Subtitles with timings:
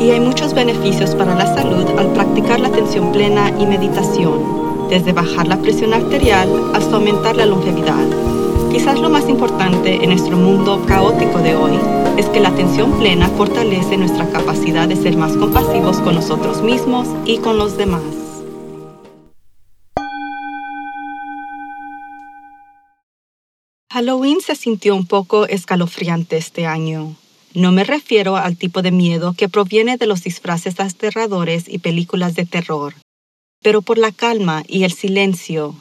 [0.00, 5.12] Y hay muchos beneficios para la salud al practicar la atención plena y meditación, desde
[5.12, 8.06] bajar la presión arterial hasta aumentar la longevidad.
[8.72, 11.78] Quizás lo más importante en nuestro mundo caótico de hoy
[12.16, 17.06] es que la atención plena fortalece nuestra capacidad de ser más compasivos con nosotros mismos
[17.26, 18.02] y con los demás.
[23.92, 27.16] Halloween se sintió un poco escalofriante este año.
[27.54, 32.34] No me refiero al tipo de miedo que proviene de los disfraces aterradores y películas
[32.34, 32.94] de terror,
[33.62, 35.74] pero por la calma y el silencio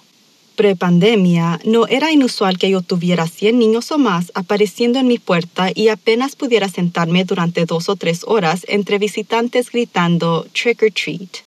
[0.60, 5.70] Pre-pandemia, no era inusual que yo tuviera 100 niños o más apareciendo en mi puerta
[5.74, 11.46] y apenas pudiera sentarme durante dos o tres horas entre visitantes gritando trick or treat.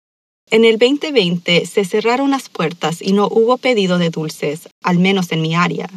[0.50, 5.30] En el 2020 se cerraron las puertas y no hubo pedido de dulces, al menos
[5.30, 5.90] en mi área.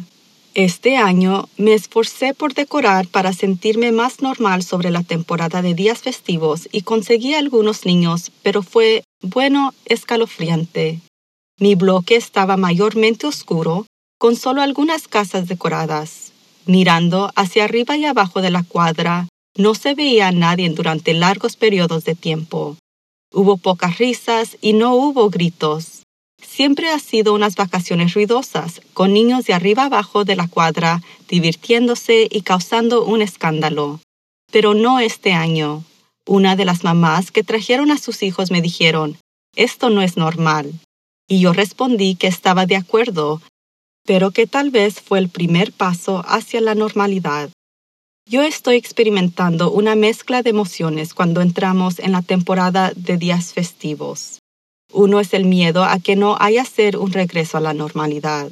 [0.56, 5.98] Este año me esforcé por decorar para sentirme más normal sobre la temporada de días
[5.98, 11.00] festivos y conseguí algunos niños, pero fue, bueno, escalofriante.
[11.60, 13.84] Mi bloque estaba mayormente oscuro,
[14.18, 16.32] con solo algunas casas decoradas.
[16.64, 21.56] Mirando hacia arriba y abajo de la cuadra, no se veía a nadie durante largos
[21.56, 22.78] periodos de tiempo.
[23.30, 25.95] Hubo pocas risas y no hubo gritos.
[26.40, 32.28] Siempre ha sido unas vacaciones ruidosas, con niños de arriba abajo de la cuadra divirtiéndose
[32.30, 34.00] y causando un escándalo.
[34.50, 35.84] Pero no este año.
[36.26, 39.18] Una de las mamás que trajeron a sus hijos me dijeron,
[39.54, 40.72] esto no es normal
[41.28, 43.42] y yo respondí que estaba de acuerdo,
[44.04, 47.50] pero que tal vez fue el primer paso hacia la normalidad.
[48.28, 54.38] Yo estoy experimentando una mezcla de emociones cuando entramos en la temporada de días festivos.
[54.92, 58.50] Uno es el miedo a que no haya ser un regreso a la normalidad.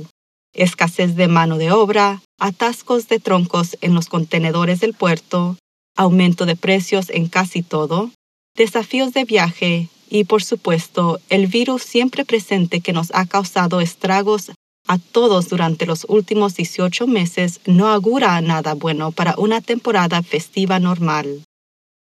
[0.52, 5.56] Escasez de mano de obra, atascos de troncos en los contenedores del puerto,
[5.96, 8.10] aumento de precios en casi todo,
[8.56, 14.52] desafíos de viaje y por supuesto el virus siempre presente que nos ha causado estragos
[14.86, 20.78] a todos durante los últimos 18 meses no augura nada bueno para una temporada festiva
[20.78, 21.42] normal.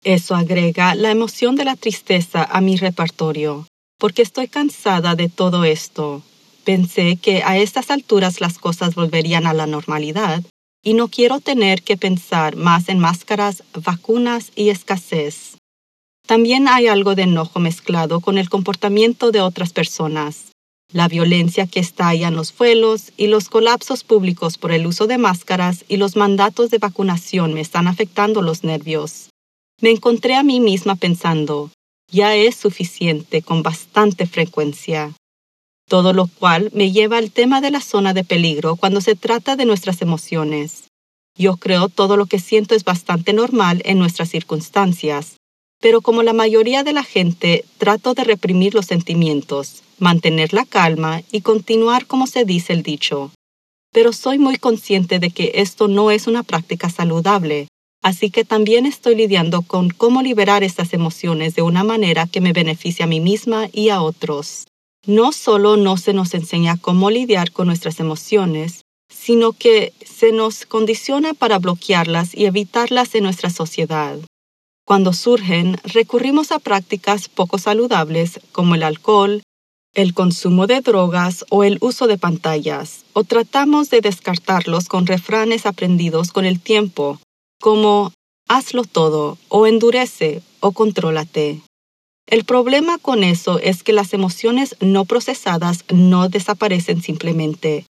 [0.03, 3.65] Eso agrega la emoción de la tristeza a mi repertorio,
[3.97, 6.21] porque estoy cansada de todo esto.
[6.63, 10.43] Pensé que a estas alturas las cosas volverían a la normalidad
[10.83, 15.57] y no quiero tener que pensar más en máscaras, vacunas y escasez.
[16.27, 20.51] También hay algo de enojo mezclado con el comportamiento de otras personas.
[20.91, 25.17] La violencia que estalla en los vuelos y los colapsos públicos por el uso de
[25.17, 29.29] máscaras y los mandatos de vacunación me están afectando los nervios.
[29.81, 31.69] Me encontré a mí misma pensando,
[32.11, 35.13] ya es suficiente con bastante frecuencia.
[35.87, 39.55] Todo lo cual me lleva al tema de la zona de peligro cuando se trata
[39.55, 40.85] de nuestras emociones.
[41.37, 45.37] Yo creo todo lo que siento es bastante normal en nuestras circunstancias,
[45.81, 51.21] pero como la mayoría de la gente, trato de reprimir los sentimientos, mantener la calma
[51.31, 53.31] y continuar como se dice el dicho.
[53.91, 57.67] Pero soy muy consciente de que esto no es una práctica saludable,
[58.05, 62.53] así que también estoy lidiando con cómo liberar estas emociones de una manera que me
[62.53, 64.67] beneficie a mí misma y a otros.
[65.07, 70.67] No solo no se nos enseña cómo lidiar con nuestras emociones, sino que se nos
[70.67, 74.19] condiciona para bloquearlas y evitarlas en nuestra sociedad.
[74.85, 79.41] Cuando surgen, recurrimos a prácticas poco saludables como el alcohol,
[79.95, 85.65] el consumo de drogas o el uso de pantallas, o tratamos de descartarlos con refranes
[85.65, 87.19] aprendidos con el tiempo,
[87.65, 88.13] como
[88.47, 91.61] hazlo todo, o endurece, o contrólate.
[92.27, 97.87] El problema con eso es que las emociones no procesadas no desaparecen simplemente,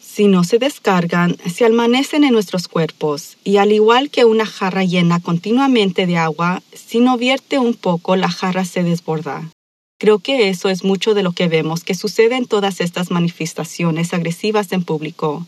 [0.00, 4.84] si no se descargan, se almanecen en nuestros cuerpos y al igual que una jarra
[4.84, 9.50] llena continuamente de agua, si no vierte un poco, la jarra se desborda.
[9.98, 14.14] Creo que eso es mucho de lo que vemos que sucede en todas estas manifestaciones
[14.14, 15.44] agresivas en público.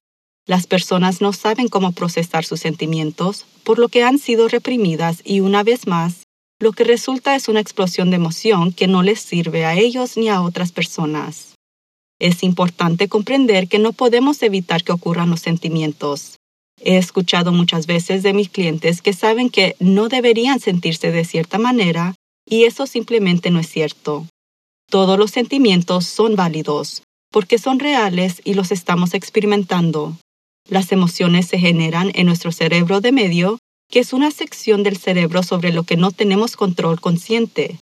[0.47, 5.41] Las personas no saben cómo procesar sus sentimientos, por lo que han sido reprimidas y
[5.41, 6.25] una vez más,
[6.61, 10.29] lo que resulta es una explosión de emoción que no les sirve a ellos ni
[10.29, 11.55] a otras personas.
[12.19, 16.37] Es importante comprender que no podemos evitar que ocurran los sentimientos.
[16.83, 21.59] He escuchado muchas veces de mis clientes que saben que no deberían sentirse de cierta
[21.59, 22.15] manera
[22.47, 24.27] y eso simplemente no es cierto.
[24.91, 30.17] Todos los sentimientos son válidos, porque son reales y los estamos experimentando.
[30.71, 33.59] Las emociones se generan en nuestro cerebro de medio,
[33.91, 37.81] que es una sección del cerebro sobre lo que no tenemos control consciente.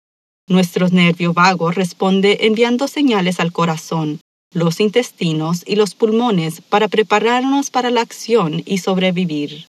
[0.48, 4.20] Nuestro nervio vago responde enviando señales al corazón,
[4.54, 9.66] los intestinos y los pulmones para prepararnos para la acción y sobrevivir.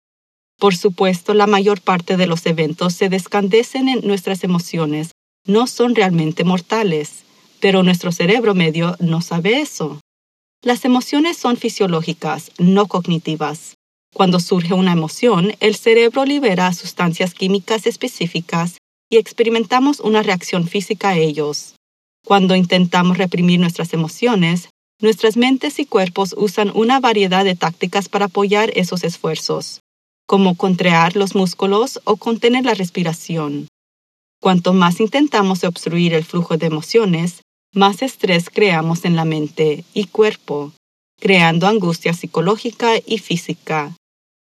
[0.57, 5.11] Por supuesto, la mayor parte de los eventos se descandecen en nuestras emociones,
[5.45, 7.25] no son realmente mortales,
[7.59, 9.99] pero nuestro cerebro medio no sabe eso.
[10.63, 13.77] Las emociones son fisiológicas, no cognitivas.
[14.13, 18.79] Cuando surge una emoción, el cerebro libera sustancias químicas específicas
[19.09, 21.77] y experimentamos una reacción física a ellos.
[22.27, 24.69] Cuando intentamos reprimir nuestras emociones,
[25.01, 29.81] nuestras mentes y cuerpos usan una variedad de tácticas para apoyar esos esfuerzos,
[30.27, 33.69] como contraer los músculos o contener la respiración.
[34.41, 37.43] Cuanto más intentamos obstruir el flujo de emociones,
[37.75, 40.73] más estrés creamos en la mente y cuerpo,
[41.21, 43.95] creando angustia psicológica y física.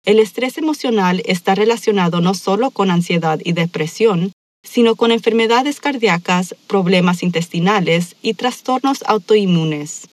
[0.04, 4.32] El estrés emocional está relacionado no solo con ansiedad y depresión,
[4.64, 10.08] sino con enfermedades cardíacas, problemas intestinales y trastornos autoinmunes.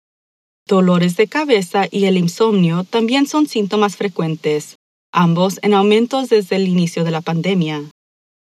[0.67, 4.77] Dolores de cabeza y el insomnio también son síntomas frecuentes,
[5.13, 7.85] ambos en aumentos desde el inicio de la pandemia.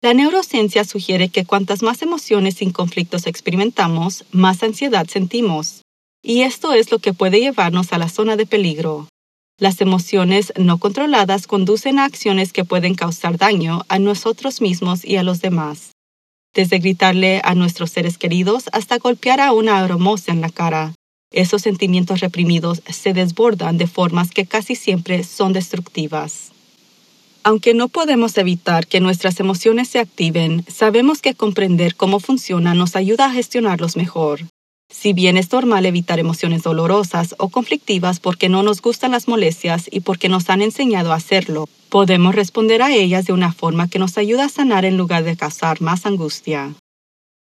[0.03, 5.83] La neurociencia sugiere que cuantas más emociones sin conflictos experimentamos, más ansiedad sentimos.
[6.24, 9.07] Y esto es lo que puede llevarnos a la zona de peligro.
[9.59, 15.18] Las emociones no controladas conducen a acciones que pueden causar daño a nosotros mismos y
[15.18, 15.92] a los demás.
[16.56, 20.95] Desde gritarle a nuestros seres queridos hasta golpear a una hermosa en la cara.
[21.31, 26.50] Esos sentimientos reprimidos se desbordan de formas que casi siempre son destructivas.
[27.44, 32.96] Aunque no podemos evitar que nuestras emociones se activen, sabemos que comprender cómo funcionan nos
[32.96, 34.42] ayuda a gestionarlos mejor.
[34.94, 39.88] Si bien es normal evitar emociones dolorosas o conflictivas porque no nos gustan las molestias
[39.90, 44.00] y porque nos han enseñado a hacerlo, podemos responder a ellas de una forma que
[44.00, 46.76] nos ayuda a sanar en lugar de causar más angustia.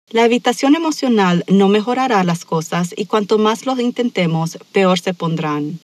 [0.10, 5.80] La evitación emocional no mejorará las cosas y cuanto más lo intentemos, peor se pondrán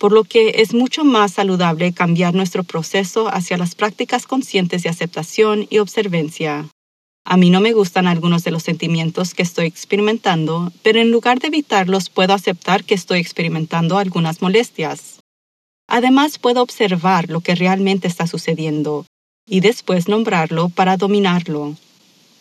[0.00, 4.88] por lo que es mucho más saludable cambiar nuestro proceso hacia las prácticas conscientes de
[4.88, 6.66] aceptación y observancia.
[7.26, 11.38] A mí no me gustan algunos de los sentimientos que estoy experimentando, pero en lugar
[11.38, 15.20] de evitarlos puedo aceptar que estoy experimentando algunas molestias.
[15.86, 19.04] Además puedo observar lo que realmente está sucediendo
[19.46, 21.76] y después nombrarlo para dominarlo.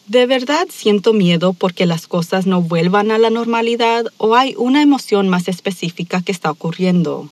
[0.08, 4.82] ¿De verdad siento miedo porque las cosas no vuelvan a la normalidad o hay una
[4.82, 7.28] emoción más específica que está ocurriendo?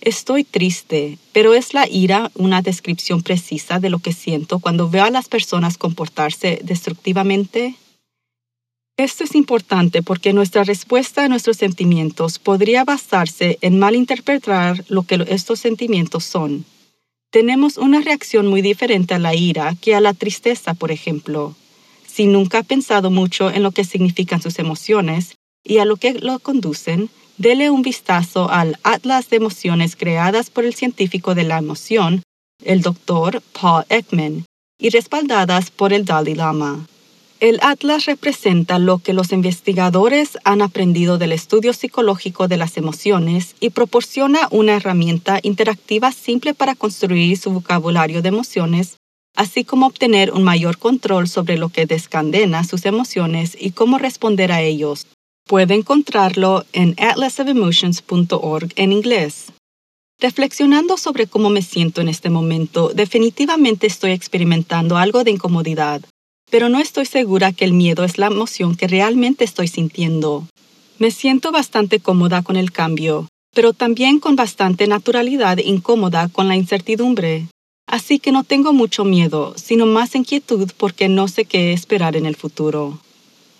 [0.00, 5.04] Estoy triste, pero ¿es la ira una descripción precisa de lo que siento cuando veo
[5.04, 7.76] a las personas comportarse destructivamente?
[8.98, 15.24] Esto es importante porque nuestra respuesta a nuestros sentimientos podría basarse en malinterpretar lo que
[15.28, 16.66] estos sentimientos son.
[17.30, 21.54] Tenemos una reacción muy diferente a la ira que a la tristeza, por ejemplo.
[22.06, 26.14] Si nunca ha pensado mucho en lo que significan sus emociones y a lo que
[26.14, 31.58] lo conducen, dele un vistazo al Atlas de Emociones creadas por el científico de la
[31.58, 32.22] emoción,
[32.64, 33.42] el Dr.
[33.52, 34.44] Paul Ekman,
[34.78, 36.86] y respaldadas por el Dalai Lama.
[37.38, 43.56] El Atlas representa lo que los investigadores han aprendido del estudio psicológico de las emociones
[43.60, 48.96] y proporciona una herramienta interactiva simple para construir su vocabulario de emociones,
[49.34, 54.50] así como obtener un mayor control sobre lo que descandena sus emociones y cómo responder
[54.50, 55.06] a ellos.
[55.46, 59.52] Puede encontrarlo en atlasofemotions.org en inglés.
[60.18, 66.02] Reflexionando sobre cómo me siento en este momento, definitivamente estoy experimentando algo de incomodidad,
[66.50, 70.48] pero no estoy segura que el miedo es la emoción que realmente estoy sintiendo.
[70.98, 76.56] Me siento bastante cómoda con el cambio, pero también con bastante naturalidad incómoda con la
[76.56, 77.46] incertidumbre.
[77.86, 82.26] Así que no tengo mucho miedo, sino más inquietud porque no sé qué esperar en
[82.26, 82.98] el futuro.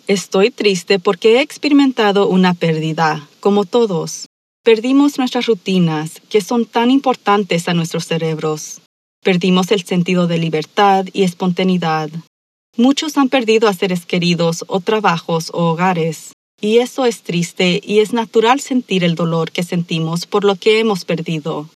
[0.08, 4.26] Estoy triste porque he experimentado una pérdida, como todos.
[4.62, 8.80] Perdimos nuestras rutinas, que son tan importantes a nuestros cerebros.
[9.24, 12.08] Perdimos el sentido de libertad y espontaneidad.
[12.76, 16.30] Muchos han perdido a seres queridos o trabajos o hogares.
[16.60, 20.78] Y eso es triste y es natural sentir el dolor que sentimos por lo que
[20.78, 21.68] hemos perdido.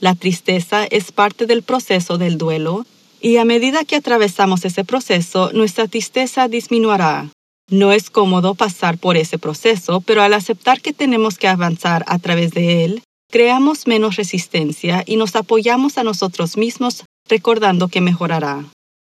[0.00, 2.84] La tristeza es parte del proceso del duelo
[3.20, 7.30] y a medida que atravesamos ese proceso, nuestra tristeza disminuirá.
[7.70, 12.18] No es cómodo pasar por ese proceso, pero al aceptar que tenemos que avanzar a
[12.18, 18.64] través de él, creamos menos resistencia y nos apoyamos a nosotros mismos recordando que mejorará.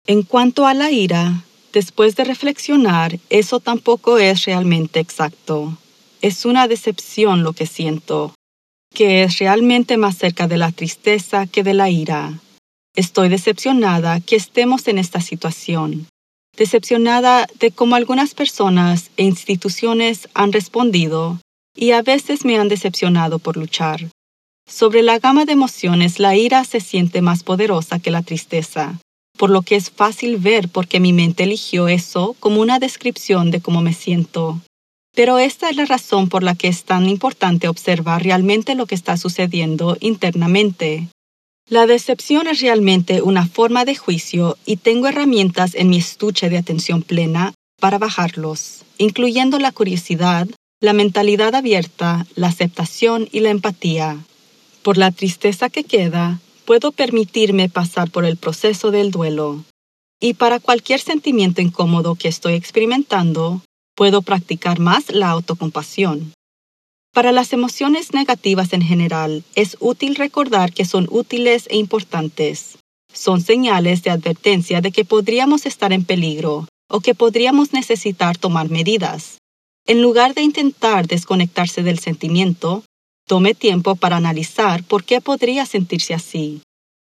[0.06, 5.78] En cuanto a la ira, Después de reflexionar, eso tampoco es realmente exacto.
[6.20, 8.34] Es una decepción lo que siento,
[8.94, 12.40] que es realmente más cerca de la tristeza que de la ira.
[12.94, 16.06] Estoy decepcionada que estemos en esta situación,
[16.56, 21.38] decepcionada de cómo algunas personas e instituciones han respondido
[21.74, 24.08] y a veces me han decepcionado por luchar.
[24.68, 28.98] Sobre la gama de emociones, la ira se siente más poderosa que la tristeza,
[29.36, 33.50] por lo que es fácil ver por qué mi mente eligió eso como una descripción
[33.50, 34.60] de cómo me siento.
[35.14, 38.94] Pero esta es la razón por la que es tan importante observar realmente lo que
[38.94, 41.08] está sucediendo internamente.
[41.68, 46.58] La decepción es realmente una forma de juicio y tengo herramientas en mi estuche de
[46.58, 50.48] atención plena para bajarlos, incluyendo la curiosidad,
[50.80, 54.18] la mentalidad abierta, la aceptación y la empatía.
[54.82, 59.64] Por la tristeza que queda, puedo permitirme pasar por el proceso del duelo.
[60.20, 63.62] Y para cualquier sentimiento incómodo que estoy experimentando,
[63.94, 66.32] puedo practicar más la autocompasión.
[67.12, 72.78] Para las emociones negativas en general, es útil recordar que son útiles e importantes.
[73.12, 78.70] Son señales de advertencia de que podríamos estar en peligro o que podríamos necesitar tomar
[78.70, 79.36] medidas.
[79.86, 82.82] En lugar de intentar desconectarse del sentimiento,
[83.26, 86.62] tome tiempo para analizar por qué podría sentirse así.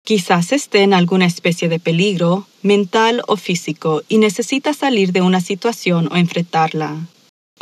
[0.04, 5.42] Quizás esté en alguna especie de peligro, mental o físico, y necesita salir de una
[5.42, 7.08] situación o enfrentarla.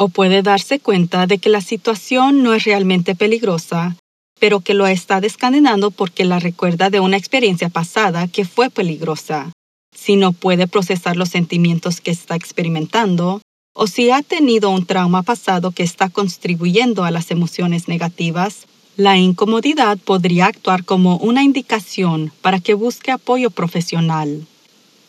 [0.02, 3.96] O puede darse cuenta de que la situación no es realmente peligrosa,
[4.40, 9.52] pero que lo está descadenando porque la recuerda de una experiencia pasada que fue peligrosa.
[9.94, 13.42] Si no puede procesar los sentimientos que está experimentando,
[13.74, 18.66] o si ha tenido un trauma pasado que está contribuyendo a las emociones negativas,
[18.96, 24.46] la incomodidad podría actuar como una indicación para que busque apoyo profesional.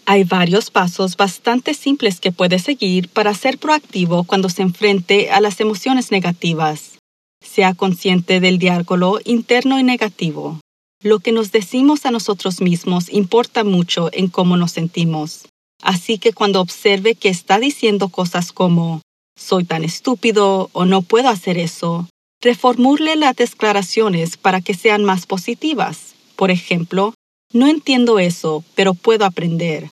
[0.05, 5.39] Hay varios pasos bastante simples que puede seguir para ser proactivo cuando se enfrente a
[5.41, 6.98] las emociones negativas.
[7.43, 10.60] Sea consciente del diálogo interno y negativo.
[11.03, 15.48] Lo que nos decimos a nosotros mismos importa mucho en cómo nos sentimos.
[15.81, 19.01] Así que cuando observe que está diciendo cosas como
[19.36, 22.08] soy tan estúpido o no puedo hacer eso,
[22.41, 26.13] reformule las declaraciones para que sean más positivas.
[26.36, 27.13] Por ejemplo,
[27.53, 29.89] no entiendo eso, pero puedo aprender.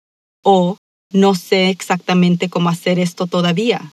[0.42, 0.76] O
[1.12, 3.92] no sé exactamente cómo hacer esto todavía.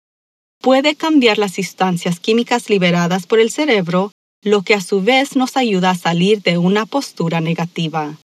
[0.61, 4.11] Puede cambiar las instancias químicas liberadas por el cerebro,
[4.41, 8.17] lo que a su vez nos ayuda a salir de una postura negativa.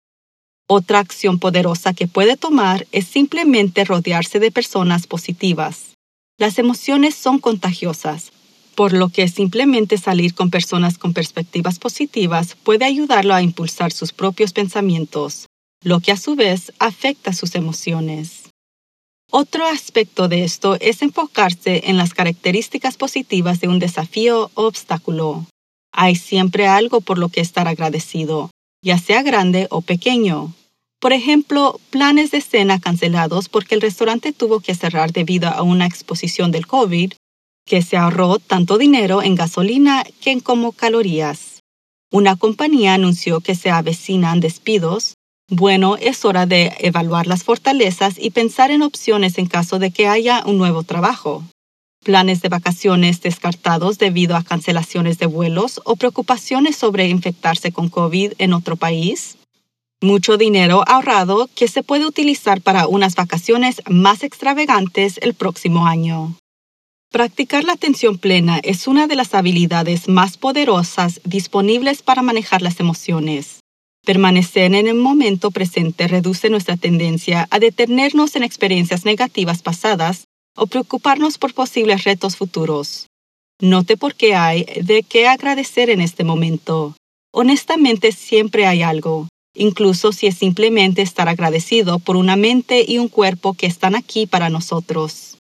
[0.67, 5.93] Otra acción poderosa que puede tomar es simplemente rodearse de personas positivas.
[6.37, 8.31] Las emociones son contagiosas,
[8.75, 14.11] por lo que simplemente salir con personas con perspectivas positivas puede ayudarlo a impulsar sus
[14.11, 15.47] propios pensamientos,
[15.81, 18.43] lo que a su vez afecta sus emociones.
[19.31, 25.45] Otro aspecto de esto es enfocarse en las características positivas de un desafío o obstáculo.
[25.91, 28.51] Hay siempre algo por lo que estar agradecido,
[28.83, 30.53] ya sea grande o pequeño.
[30.99, 35.85] Por ejemplo, planes de cena cancelados porque el restaurante tuvo que cerrar debido a una
[35.85, 37.13] exposición del COVID
[37.65, 41.61] que se ahorró tanto dinero en gasolina que en como calorías.
[42.11, 45.15] Una compañía anunció que se avecinan despidos.
[45.49, 50.07] Bueno, es hora de evaluar las fortalezas y pensar en opciones en caso de que
[50.07, 51.43] haya un nuevo trabajo.
[52.03, 58.33] Planes de vacaciones descartados debido a cancelaciones de vuelos o preocupaciones sobre infectarse con COVID
[58.37, 59.37] en otro país.
[60.01, 66.35] Mucho dinero ahorrado que se puede utilizar para unas vacaciones más extravagantes el próximo año.
[67.15, 72.81] Practicar la atención plena es una de las habilidades más poderosas disponibles para manejar las
[72.81, 73.61] emociones.
[74.05, 80.25] Permanecer en el momento presente reduce nuestra tendencia a detenernos en experiencias negativas pasadas
[80.57, 83.07] o preocuparnos por posibles retos futuros.
[83.61, 86.97] Note por qué hay de qué agradecer en este momento.
[87.31, 93.07] Honestamente siempre hay algo, incluso si es simplemente estar agradecido por una mente y un
[93.07, 95.34] cuerpo que están aquí para nosotros.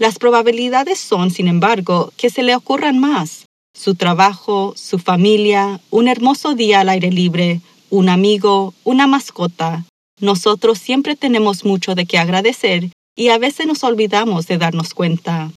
[0.00, 3.44] Las probabilidades son, sin embargo, que se le ocurran más.
[3.74, 9.84] Su trabajo, su familia, un hermoso día al aire libre, un amigo, una mascota.
[10.18, 15.50] Nosotros siempre tenemos mucho de qué agradecer y a veces nos olvidamos de darnos cuenta.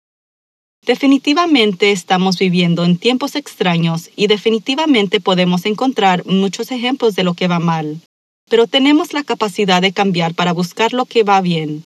[0.84, 7.46] Definitivamente estamos viviendo en tiempos extraños y definitivamente podemos encontrar muchos ejemplos de lo que
[7.46, 8.00] va mal,
[8.50, 11.84] pero tenemos la capacidad de cambiar para buscar lo que va bien.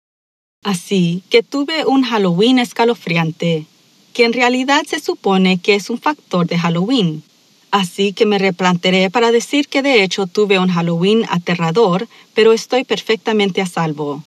[0.64, 3.66] Así que tuve un Halloween escalofriante,
[4.14, 7.22] que en realidad se supone que es un factor de Halloween.
[7.70, 12.84] Así que me replantearé para decir que de hecho tuve un Halloween aterrador, pero estoy
[12.84, 14.24] perfectamente a salvo.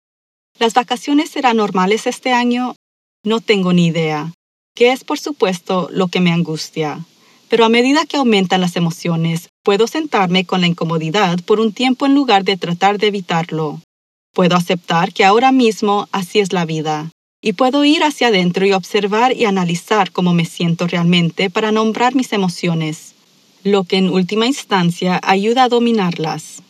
[0.59, 2.77] ¿Las vacaciones serán normales este año?
[3.25, 4.33] No tengo ni idea,
[4.75, 7.07] que es por supuesto lo que me angustia.
[7.49, 12.05] Pero a medida que aumentan las emociones, puedo sentarme con la incomodidad por un tiempo
[12.05, 13.81] en lugar de tratar de evitarlo.
[14.37, 18.73] Puedo aceptar que ahora mismo así es la vida, y puedo ir hacia adentro y
[18.75, 23.15] observar y analizar cómo me siento realmente para nombrar mis emociones,
[23.65, 26.63] lo que en última instancia ayuda a dominarlas.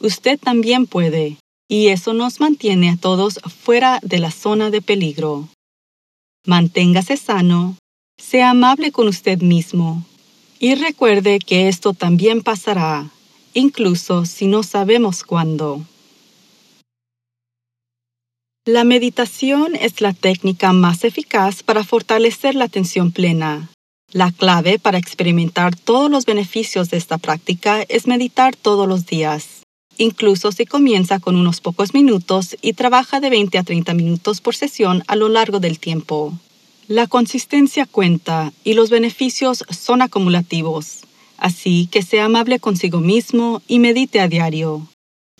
[0.00, 1.36] Usted también puede,
[1.68, 5.48] y eso nos mantiene a todos fuera de la zona de peligro.
[6.46, 7.76] Manténgase sano,
[8.16, 10.02] sea amable con usted mismo,
[10.58, 13.10] y recuerde que esto también pasará,
[13.52, 15.84] incluso si no sabemos cuándo.
[18.66, 23.68] La meditación es la técnica más eficaz para fortalecer la atención plena.
[24.12, 29.62] La clave para experimentar todos los beneficios de esta práctica es meditar todos los días,
[29.98, 34.54] incluso si comienza con unos pocos minutos y trabaja de 20 a 30 minutos por
[34.54, 36.32] sesión a lo largo del tiempo.
[36.86, 41.00] La consistencia cuenta y los beneficios son acumulativos,
[41.36, 44.86] así que sea amable consigo mismo y medite a diario.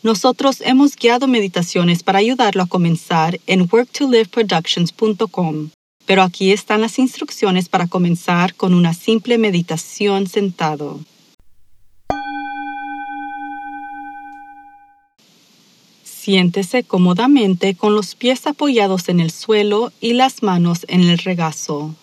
[0.02, 5.70] Nosotros hemos guiado meditaciones para ayudarlo a comenzar en worktoliveproductions.com,
[6.06, 10.98] pero aquí están las instrucciones para comenzar con una simple meditación sentado.
[16.02, 21.94] Siéntese cómodamente con los pies apoyados en el suelo y las manos en el regazo.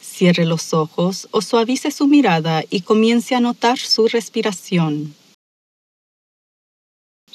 [0.00, 5.14] Cierre los ojos o suavice su mirada y comience a notar su respiración.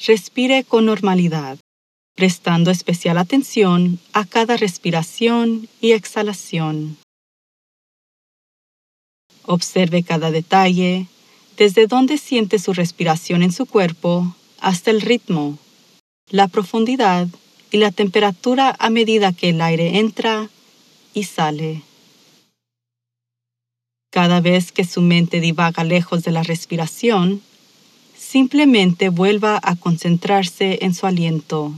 [0.06, 1.58] Respire con normalidad,
[2.14, 6.96] prestando especial atención a cada respiración y exhalación.
[9.44, 11.08] Observe cada detalle,
[11.56, 15.58] desde donde siente su respiración en su cuerpo hasta el ritmo,
[16.30, 17.26] la profundidad
[17.72, 20.48] y la temperatura a medida que el aire entra
[21.12, 21.82] y sale.
[24.10, 27.42] Cada vez que su mente divaga lejos de la respiración,
[28.28, 31.72] simplemente vuelva a concentrarse en su aliento.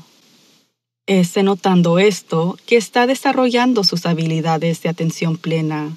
[1.06, 5.96] Es notando esto que está desarrollando sus habilidades de atención plena.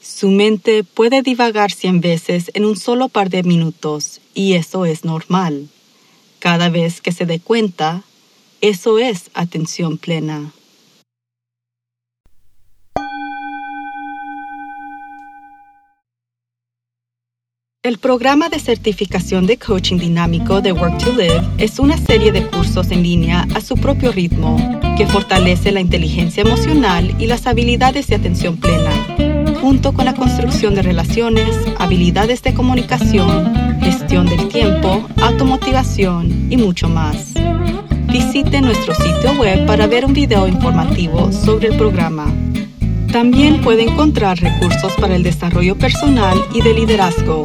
[0.00, 5.04] Su mente puede divagar cien veces en un solo par de minutos y eso es
[5.04, 5.68] normal.
[6.38, 8.04] Cada vez que se dé cuenta,
[8.62, 10.52] eso es atención plena.
[17.86, 22.44] El programa de certificación de coaching dinámico de Work to Live es una serie de
[22.44, 24.56] cursos en línea a su propio ritmo
[24.96, 28.90] que fortalece la inteligencia emocional y las habilidades de atención plena,
[29.60, 36.88] junto con la construcción de relaciones, habilidades de comunicación, gestión del tiempo, automotivación y mucho
[36.88, 37.34] más.
[38.08, 42.26] Visite nuestro sitio web para ver un video informativo sobre el programa.
[43.12, 47.44] También puede encontrar recursos para el desarrollo personal y de liderazgo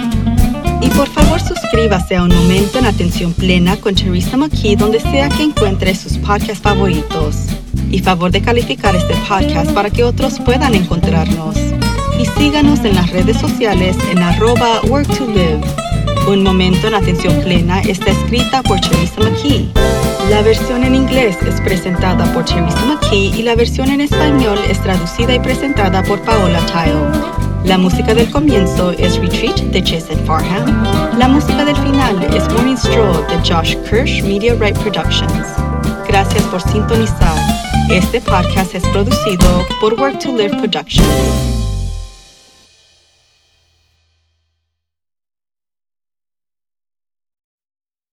[0.81, 5.29] Y por favor suscríbase a Un Momento en Atención Plena con Teresa McKee donde sea
[5.29, 7.45] que encuentre sus podcasts favoritos.
[7.91, 11.55] Y favor de calificar este podcast para que otros puedan encontrarnos.
[12.19, 15.61] Y síganos en las redes sociales en arroba work to live.
[16.27, 19.69] Un Momento en Atención Plena está escrita por Teresa McKee.
[20.29, 24.81] La versión en inglés es presentada por Teresa McKee y la versión en español es
[24.81, 27.40] traducida y presentada por Paola Tile.
[27.65, 30.83] La música del comienzo es Retreat de Jason Farham.
[31.17, 35.47] La música del final es Morning Stroll de Josh Kirsch Media Right Productions.
[36.07, 37.37] Gracias por sintonizar.
[37.89, 41.50] Este podcast es producido por Work to Live Productions.